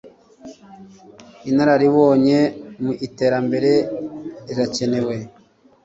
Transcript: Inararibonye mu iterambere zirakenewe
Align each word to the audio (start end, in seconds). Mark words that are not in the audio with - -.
Inararibonye 1.49 2.39
mu 2.83 2.91
iterambere 3.07 3.71
zirakenewe 4.45 5.15